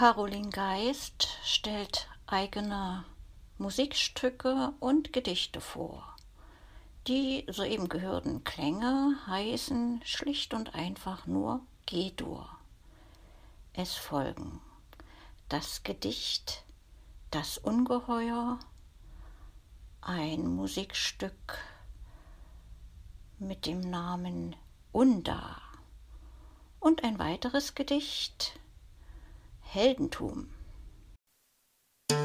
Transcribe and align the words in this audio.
Caroline 0.00 0.48
Geist 0.48 1.28
stellt 1.44 2.08
eigene 2.26 3.04
Musikstücke 3.58 4.72
und 4.80 5.12
Gedichte 5.12 5.60
vor. 5.60 6.16
Die 7.06 7.44
soeben 7.50 7.90
gehörten 7.90 8.42
Klänge 8.42 9.18
heißen 9.26 10.00
schlicht 10.06 10.54
und 10.54 10.74
einfach 10.74 11.26
nur 11.26 11.60
G-Dur. 11.84 12.48
Es 13.74 13.94
folgen 13.94 14.62
das 15.50 15.82
Gedicht 15.82 16.64
Das 17.30 17.58
Ungeheuer, 17.58 18.58
ein 20.00 20.46
Musikstück 20.46 21.58
mit 23.38 23.66
dem 23.66 23.80
Namen 23.80 24.56
Unda 24.92 25.60
und 26.78 27.04
ein 27.04 27.18
weiteres 27.18 27.74
Gedicht 27.74 28.58
Heldentum. 29.72 30.48
Das 32.08 32.18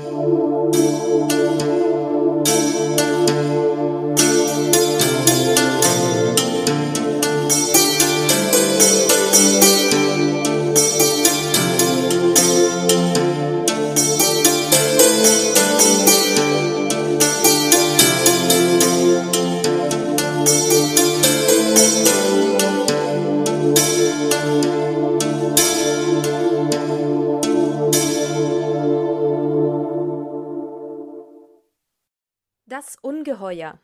Ungeheuer 33.26 33.80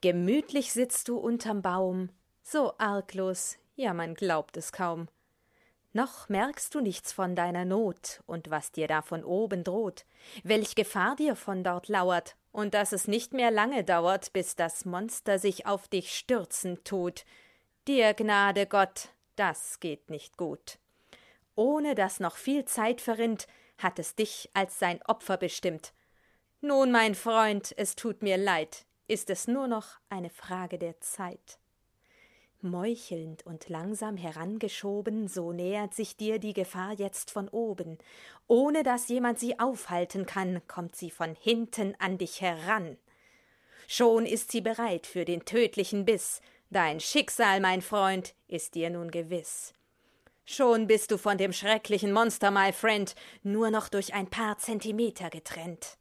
Gemütlich 0.00 0.72
sitzt 0.72 1.08
du 1.08 1.18
unterm 1.18 1.60
Baum, 1.60 2.08
so 2.42 2.72
arglos, 2.78 3.58
ja 3.76 3.92
man 3.92 4.14
glaubt 4.14 4.56
es 4.56 4.72
kaum. 4.72 5.08
Noch 5.92 6.30
merkst 6.30 6.74
du 6.74 6.80
nichts 6.80 7.12
von 7.12 7.36
deiner 7.36 7.66
Not 7.66 8.22
und 8.24 8.48
was 8.48 8.72
dir 8.72 8.88
da 8.88 9.02
von 9.02 9.24
oben 9.24 9.62
droht, 9.62 10.06
welch 10.42 10.74
Gefahr 10.74 11.16
dir 11.16 11.36
von 11.36 11.62
dort 11.62 11.88
lauert, 11.88 12.34
und 12.50 12.72
dass 12.72 12.92
es 12.92 13.06
nicht 13.06 13.34
mehr 13.34 13.50
lange 13.50 13.84
dauert, 13.84 14.32
bis 14.32 14.56
das 14.56 14.86
Monster 14.86 15.38
sich 15.38 15.66
auf 15.66 15.86
dich 15.86 16.16
stürzen 16.16 16.82
tut. 16.82 17.26
Dir 17.86 18.14
Gnade 18.14 18.64
Gott, 18.64 19.10
das 19.36 19.80
geht 19.80 20.08
nicht 20.08 20.38
gut. 20.38 20.78
Ohne 21.56 21.94
dass 21.94 22.20
noch 22.20 22.36
viel 22.36 22.64
Zeit 22.64 23.02
verrinnt, 23.02 23.46
hat 23.76 23.98
es 23.98 24.14
dich 24.14 24.48
als 24.54 24.78
sein 24.78 25.02
Opfer 25.02 25.36
bestimmt, 25.36 25.92
nun, 26.60 26.90
mein 26.90 27.14
Freund, 27.14 27.72
es 27.76 27.96
tut 27.96 28.22
mir 28.22 28.36
leid, 28.36 28.84
ist 29.06 29.30
es 29.30 29.46
nur 29.46 29.68
noch 29.68 29.98
eine 30.08 30.30
Frage 30.30 30.78
der 30.78 31.00
Zeit. 31.00 31.58
Meuchelnd 32.60 33.46
und 33.46 33.68
langsam 33.68 34.16
herangeschoben, 34.16 35.28
so 35.28 35.52
nähert 35.52 35.94
sich 35.94 36.16
dir 36.16 36.38
die 36.38 36.54
Gefahr 36.54 36.92
jetzt 36.92 37.30
von 37.30 37.48
oben. 37.48 37.98
Ohne 38.48 38.82
dass 38.82 39.08
jemand 39.08 39.38
sie 39.38 39.58
aufhalten 39.60 40.26
kann, 40.26 40.60
kommt 40.66 40.96
sie 40.96 41.10
von 41.10 41.36
hinten 41.36 41.94
an 42.00 42.18
dich 42.18 42.40
heran. 42.40 42.98
Schon 43.86 44.26
ist 44.26 44.50
sie 44.50 44.60
bereit 44.60 45.06
für 45.06 45.24
den 45.24 45.44
tödlichen 45.44 46.04
Biss. 46.04 46.40
Dein 46.70 47.00
Schicksal, 47.00 47.60
mein 47.60 47.80
Freund, 47.80 48.34
ist 48.48 48.74
dir 48.74 48.90
nun 48.90 49.10
gewiss. 49.10 49.72
Schon 50.44 50.86
bist 50.86 51.10
du 51.10 51.18
von 51.18 51.38
dem 51.38 51.52
schrecklichen 51.52 52.12
Monster, 52.12 52.50
my 52.50 52.72
friend, 52.72 53.14
nur 53.42 53.70
noch 53.70 53.88
durch 53.88 54.14
ein 54.14 54.28
paar 54.28 54.58
Zentimeter 54.58 55.30
getrennt. 55.30 55.98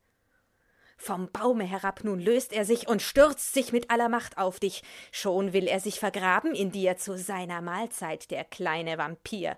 Vom 0.97 1.31
Baume 1.31 1.63
herab 1.63 2.03
nun 2.03 2.19
löst 2.19 2.51
er 2.51 2.65
sich 2.65 2.87
und 2.87 3.03
stürzt 3.03 3.53
sich 3.53 3.71
mit 3.71 3.91
aller 3.91 4.09
Macht 4.09 4.37
auf 4.37 4.59
dich. 4.59 4.83
Schon 5.11 5.53
will 5.53 5.67
er 5.67 5.79
sich 5.79 5.99
vergraben 5.99 6.55
in 6.55 6.71
dir 6.71 6.97
zu 6.97 7.17
seiner 7.17 7.61
Mahlzeit, 7.61 8.31
der 8.31 8.43
kleine 8.43 8.97
Vampir. 8.97 9.57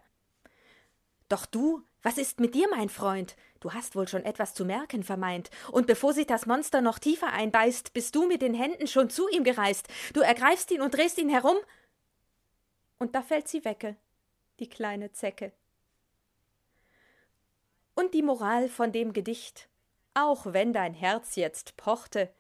Doch 1.29 1.45
du, 1.45 1.81
was 2.01 2.17
ist 2.17 2.39
mit 2.39 2.55
dir, 2.55 2.67
mein 2.69 2.89
Freund? 2.89 3.35
Du 3.61 3.73
hast 3.73 3.95
wohl 3.95 4.07
schon 4.07 4.25
etwas 4.25 4.53
zu 4.53 4.65
merken 4.65 5.03
vermeint, 5.03 5.49
und 5.71 5.87
bevor 5.87 6.13
sich 6.13 6.27
das 6.27 6.45
Monster 6.45 6.81
noch 6.81 6.99
tiefer 6.99 7.31
einbeißt, 7.31 7.93
bist 7.93 8.15
du 8.15 8.27
mit 8.27 8.41
den 8.41 8.53
Händen 8.53 8.87
schon 8.87 9.09
zu 9.09 9.29
ihm 9.29 9.43
gereist. 9.43 9.87
Du 10.13 10.21
ergreifst 10.21 10.71
ihn 10.71 10.81
und 10.81 10.93
drehst 10.93 11.17
ihn 11.17 11.29
herum. 11.29 11.57
Und 12.99 13.15
da 13.15 13.21
fällt 13.21 13.47
sie 13.47 13.63
wecke, 13.63 13.95
die 14.59 14.67
kleine 14.67 15.11
Zecke. 15.13 15.53
Und 17.95 18.13
die 18.13 18.23
Moral 18.23 18.69
von 18.69 18.91
dem 18.91 19.13
Gedicht 19.13 19.68
auch 20.23 20.45
wenn 20.53 20.73
dein 20.73 20.93
Herz 20.93 21.35
jetzt 21.35 21.77
pochte, 21.77 22.33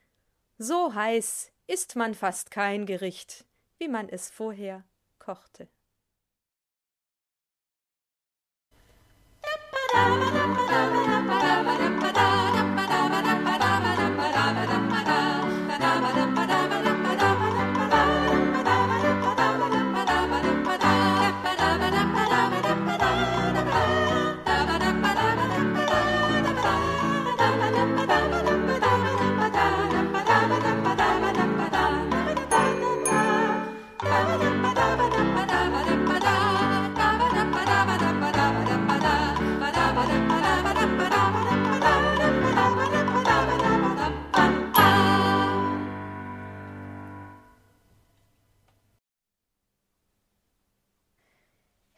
so 0.57 0.93
heiß 0.93 1.51
isst 1.67 1.95
man 1.95 2.13
fast 2.13 2.51
kein 2.51 2.85
Gericht, 2.85 3.45
wie 3.77 3.87
man 3.87 4.09
es 4.09 4.29
vorher 4.29 4.83
kochte. 5.19 5.67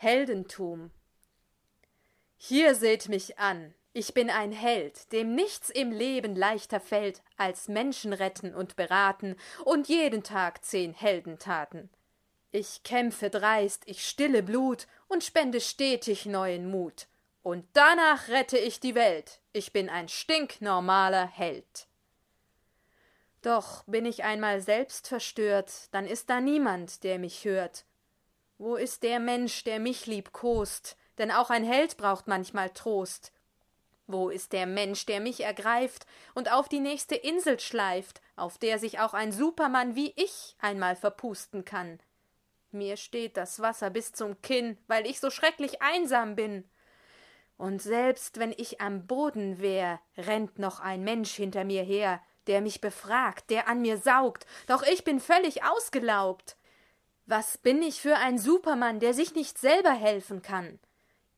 Heldentum. 0.02 0.90
Hier 2.36 2.74
seht 2.74 3.08
mich 3.08 3.38
an, 3.38 3.76
ich 3.94 4.16
bin 4.16 4.32
ein 4.32 4.52
Held, 4.52 5.12
dem 5.12 5.36
nichts 5.36 5.70
im 5.70 5.92
Leben 5.92 6.36
leichter 6.36 6.80
fällt, 6.80 7.22
als 7.38 7.68
Menschen 7.68 8.12
retten 8.12 8.56
und 8.56 8.76
beraten 8.76 9.36
und 9.64 9.90
jeden 9.90 10.24
Tag 10.24 10.66
zehn 10.66 10.96
Heldentaten. 10.96 11.92
Ich 12.50 12.82
kämpfe 12.82 13.30
dreist, 13.30 13.84
ich 13.86 14.04
stille 14.04 14.42
Blut 14.42 14.88
und 15.08 15.24
spende 15.24 15.62
stetig 15.62 16.26
neuen 16.26 16.72
Mut. 16.72 17.06
Und 17.44 17.68
danach 17.74 18.28
rette 18.28 18.58
ich 18.58 18.80
die 18.80 18.96
Welt. 18.96 19.40
Ich 19.54 19.72
bin 19.72 19.88
ein 19.88 20.08
stinknormaler 20.08 21.28
Held. 21.28 21.86
Doch 23.44 23.84
bin 23.84 24.06
ich 24.06 24.24
einmal 24.24 24.62
selbst 24.62 25.08
verstört, 25.08 25.90
dann 25.92 26.08
ist 26.08 26.32
da 26.32 26.42
niemand, 26.42 27.04
der 27.04 27.20
mich 27.20 27.46
hört, 27.46 27.86
wo 28.62 28.76
ist 28.76 29.02
der 29.02 29.20
Mensch, 29.20 29.64
der 29.64 29.80
mich 29.80 30.06
liebkost? 30.06 30.96
Denn 31.18 31.32
auch 31.32 31.50
ein 31.50 31.64
Held 31.64 31.98
braucht 31.98 32.28
manchmal 32.28 32.70
Trost. 32.70 33.34
Wo 34.06 34.30
ist 34.30 34.54
der 34.54 34.68
Mensch, 34.68 35.08
der 35.08 35.20
mich 35.20 35.44
ergreift 35.44 36.06
und 36.36 36.52
auf 36.52 36.70
die 36.70 36.80
nächste 36.80 37.16
Insel 37.16 37.60
schleift, 37.60 38.22
auf 38.36 38.60
der 38.60 38.78
sich 38.78 39.00
auch 39.00 39.16
ein 39.16 39.32
Supermann 39.32 39.96
wie 39.96 40.14
ich 40.16 40.56
einmal 40.60 40.96
verpusten 40.96 41.66
kann? 41.66 42.00
Mir 42.70 42.98
steht 42.98 43.36
das 43.36 43.62
Wasser 43.62 43.90
bis 43.90 44.14
zum 44.14 44.40
Kinn, 44.44 44.78
weil 44.88 45.08
ich 45.08 45.20
so 45.20 45.32
schrecklich 45.32 45.82
einsam 45.82 46.36
bin. 46.36 46.70
Und 47.58 47.82
selbst 47.82 48.38
wenn 48.38 48.54
ich 48.56 48.80
am 48.80 49.08
Boden 49.08 49.60
wär, 49.60 50.00
rennt 50.18 50.60
noch 50.60 50.80
ein 50.80 51.04
Mensch 51.04 51.34
hinter 51.34 51.64
mir 51.64 51.82
her, 51.82 52.22
der 52.46 52.62
mich 52.62 52.80
befragt, 52.80 53.50
der 53.50 53.68
an 53.68 53.82
mir 53.82 53.98
saugt, 53.98 54.46
doch 54.68 54.84
ich 54.84 55.04
bin 55.04 55.20
völlig 55.20 55.64
ausgelaugt. 55.64 56.58
Was 57.26 57.58
bin 57.58 57.82
ich 57.82 58.02
für 58.02 58.18
ein 58.18 58.38
Supermann, 58.38 59.00
der 59.00 59.14
sich 59.14 59.36
nicht 59.36 59.58
selber 59.58 59.94
helfen 59.94 60.42
kann? 60.42 60.80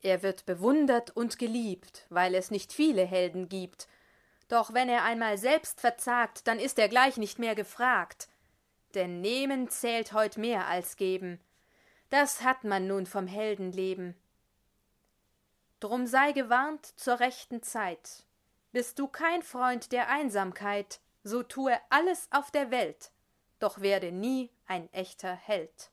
Er 0.02 0.22
wird 0.22 0.46
bewundert 0.46 1.16
und 1.16 1.40
geliebt, 1.40 2.06
weil 2.10 2.36
es 2.36 2.52
nicht 2.52 2.74
viele 2.74 3.06
Helden 3.06 3.48
gibt. 3.48 3.88
Doch 4.50 4.74
wenn 4.74 4.90
er 4.90 5.04
einmal 5.04 5.38
selbst 5.38 5.80
verzagt, 5.82 6.48
dann 6.48 6.60
ist 6.60 6.78
er 6.78 6.90
gleich 6.90 7.18
nicht 7.18 7.40
mehr 7.40 7.56
gefragt. 7.56 8.28
Denn 8.94 9.22
nehmen 9.22 9.70
zählt 9.70 10.14
heut 10.14 10.38
mehr 10.38 10.68
als 10.68 10.98
geben. 10.98 11.40
Das 12.10 12.44
hat 12.44 12.64
man 12.64 12.86
nun 12.86 13.06
vom 13.06 13.28
Heldenleben. 13.28 14.16
Drum 15.80 16.06
sei 16.06 16.32
gewarnt 16.32 16.86
zur 17.00 17.20
rechten 17.20 17.64
Zeit. 17.64 18.24
Bist 18.72 19.00
du 19.00 19.08
kein 19.08 19.42
Freund 19.42 19.92
der 19.92 20.10
Einsamkeit, 20.10 21.00
so 21.24 21.44
tue 21.44 21.78
alles 21.90 22.28
auf 22.32 22.52
der 22.52 22.72
Welt, 22.72 23.12
doch 23.60 23.82
werde 23.82 24.12
nie 24.12 24.50
ein 24.66 24.92
echter 24.94 25.36
Held. 25.36 25.93